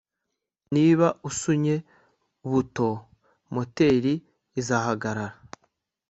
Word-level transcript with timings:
Niba 0.75 1.07
usunye 1.29 1.75
buto 2.49 2.89
moteri 3.53 4.13
izahagarara 4.59 5.35